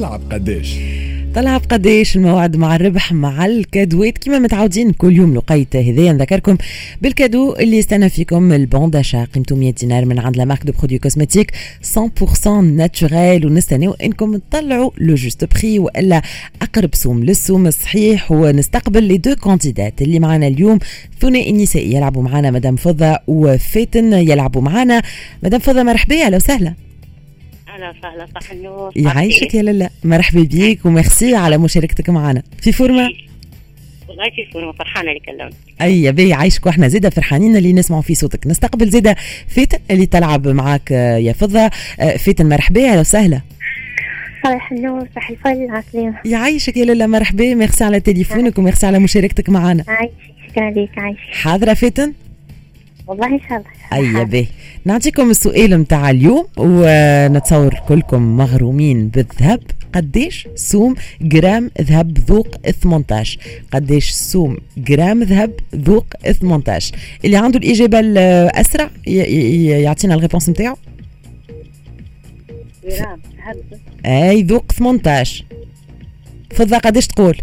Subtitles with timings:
[0.00, 0.76] طلع بقداش
[1.34, 6.56] طلع بقداش الموعد مع الربح مع الكادوات كما متعودين كل يوم الوقيت هذايا نذكركم
[7.02, 10.66] بال cadeau اللي يستنى فيكم ال bon d'achat قيمته 100 دينار من عند la marque
[10.66, 11.52] de produits cosmétiques
[12.44, 16.22] 100% naturels ونستناو إنكم تطلعوا le juste prix وإلا
[16.62, 18.32] أقرب سوم للسوم الصحيح.
[18.32, 20.78] ونستقبل les deux candidates اللي معنا اليوم.
[21.20, 25.02] ثنائي النسائي يلعبوا معنا مدام فضة وفاتن يلعبوا معنا.
[25.42, 26.89] مدام فضة مرحبا أهلا وسهلا.
[27.74, 28.92] أهلا وسهلا صح النور.
[28.96, 32.42] يعيشك يا لالا مرحبا بيك وميرسي على مشاركتك معنا.
[32.62, 33.08] في فورمة؟
[34.08, 38.14] والله في فورمة فرحانة اللي كلمت إي باهي يعيشك وإحنا زيدا فرحانين اللي نسمعوا في
[38.14, 38.46] صوتك.
[38.46, 39.14] نستقبل زيدا
[39.48, 41.70] فاتن اللي تلعب معاك آه، يا فضة.
[42.00, 43.40] آه، فاتن مرحبا أهلا وسهلا.
[44.44, 47.54] صباح النور صباح الفل عسلامة يعيشك يا لالا مرحبا.
[47.54, 49.84] ميرسي على تليفونك وميرسي على مشاركتك معنا.
[49.88, 50.12] عايشك
[50.50, 52.12] شكرا لك عايشك حاضرة فاتن
[53.10, 54.46] والله ان شاء الله إي باهي.
[54.84, 59.60] نعطيكم السؤال متاع اليوم ونتصور كلكم مغرومين بالذهب.
[59.94, 63.40] قديش سوم جرام ذهب ذوق 18
[63.72, 66.06] قديش سوم جرام ذهب ذوق
[66.40, 70.76] 18 اللي عنده الإجابة الأسرع يعطينا ال réponse نتاعو
[72.90, 73.20] جرام
[74.06, 75.44] أي ذوق 18
[76.50, 77.36] فضة قديش تقول؟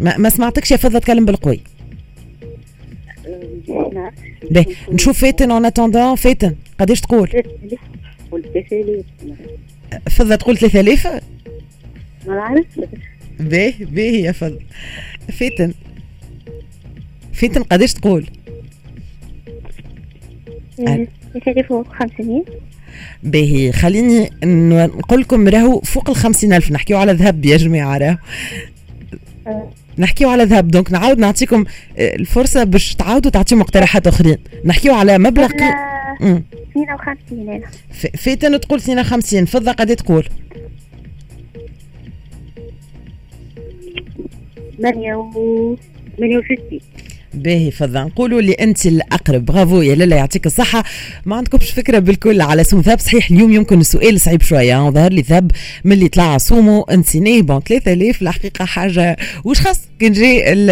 [0.00, 1.60] ما, ما سمعتكش يا فضة تكلم بالقوي.
[4.50, 7.42] به نشوف فاتن اون اتوندون فاتن قديش تقول
[8.30, 9.04] والتسالي
[10.10, 11.20] فضة تقول 3000 ما
[12.26, 12.66] نعرف
[13.40, 14.60] باهي باهي يا فضل
[15.32, 15.72] فاتن
[17.32, 18.26] فاتن قديش تقول؟
[21.34, 22.44] يكلفوا 500
[23.22, 28.16] باهي خليني نقول لكم راهو فوق ال 50000 نحكيو على ذهب يا جماعة راهو.
[30.00, 30.68] نحكيو على ذهب.
[30.68, 31.64] دونك نعاود نعطيكم
[31.98, 34.36] آه، الفرصة باش تعاودوا تعطيو مقترحات أخرين.
[34.64, 36.44] نحكيو على مبلغ قي- ولا مم.
[36.72, 40.26] 52 أنا ف- فاتن تقول 52 فضة قد تقول.
[44.78, 46.80] 68
[47.34, 48.04] باهي فضة.
[48.04, 49.44] نقولوا اللي انت الأقرب.
[49.44, 49.80] برافو.
[49.82, 50.84] يا لالا يعطيك الصحة.
[51.26, 53.00] ما عندكمش فكرة بالكل على سوم ذهب.
[53.00, 54.90] صحيح اليوم يمكن السؤال صعيب شوية.
[54.90, 55.50] ظهر لي ذهب
[55.84, 59.16] من اللي طلع سومو نسيناه bon 3000 الحقيقة حاجة.
[59.44, 60.70] وش خاص؟ ال-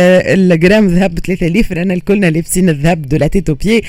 [0.52, 3.82] الجرام ذهب ب 3000 رانا الكلنا لابسين الذهب de la tête aux pieds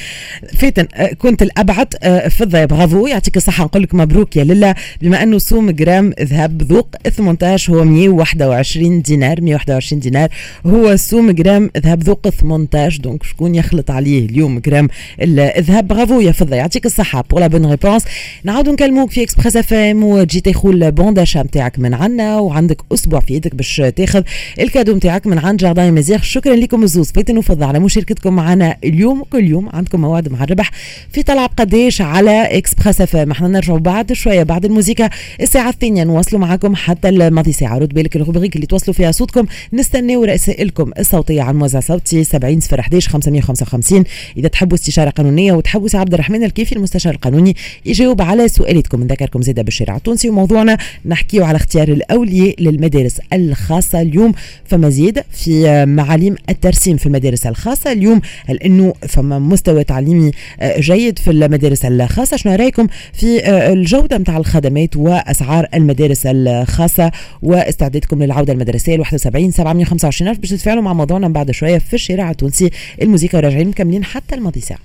[0.57, 3.63] فاتن آه، كنت الأبعد آه، فضه برافو يعطيك الصحة.
[3.63, 9.41] نقول لك مبروك يا لالا بما أنه سوم جرام ذهب ذوق 18 هو 121 دينار.
[9.41, 10.29] 121 دينار
[10.65, 14.87] هو سوم جرام ذهب ذوق 18 donc شكون يخلط عليه اليوم جرام
[15.21, 16.55] الذهب برافو يا فضة.
[16.55, 17.23] يعطيك الصحة.
[17.29, 18.03] pour la bonne réponse
[18.43, 23.19] نعاودوا نكلموك في Express FM وتجي تاخذ ال bon d'achat نتاعك من عنا وعندك أسبوع
[23.19, 24.23] في يدك باش تاخذ
[24.59, 26.21] ال cadeau نتاعك من عند Jardin مزيغ.
[26.21, 29.21] شكرا لكم الزوز فاتن وفضة على مشاركتكم معنا اليوم.
[29.21, 30.71] وكل يوم عندكم موعد مع الربح
[31.11, 35.09] في طلع قداش على Express FM إحنا نرجعوا بعد شوية بعد الموسيقى.
[35.41, 37.77] الساعة الثانية نواصلوا معكم حتى الماضي ساعة.
[37.77, 39.45] رد بالك ال rubrique اللي توصلوا فيها صوتكم.
[39.73, 44.03] نستناو رسائلكم الصوتية على موزع صوتي 70 صفر 11 555
[44.37, 49.41] إذا تحبوا استشارة قانونية وتحبوا سي عبد الرحمن الكيفي المستشار القانوني يجاوب على سؤالاتكم نذكركم
[49.41, 54.33] زاده بالشارع التونسي وموضوعنا نحكيو على اختيار الأولياء للمدارس الخاصة اليوم.
[54.65, 57.91] فما زيادة في معاليم الترسيم في المدارس الخاصة.
[57.91, 62.37] اليوم هل انه فما مستوى تعليمي آه، جيد في المدارس الخاصة.
[62.37, 69.51] شنو رأيكم في آه، الجودة نتاع الخدمات وأسعار المدارس الخاصة واستعدادكم للعودة المدرسية ال 71
[69.51, 72.69] 725 ألف باش تتفاعلوا مع موضوعنا بعد شوية في الشارع التونسي.
[73.01, 74.79] الموسيقى وراجعين مكملين حتى الماضي ساعة.